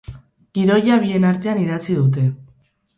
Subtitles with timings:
[0.59, 2.29] Gidoia bien artean idatzi dute.